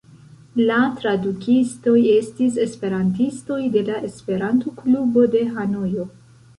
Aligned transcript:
La 0.69 0.77
tradukistoj 1.01 1.93
estis 2.15 2.59
esperantistoj 2.65 3.61
de 3.79 3.87
la 3.93 4.03
Esperanto-klubo 4.11 5.31
de 5.39 5.49
Hanojo. 5.57 6.13